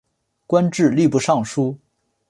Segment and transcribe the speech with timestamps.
[0.47, 1.77] 官至吏部尚书。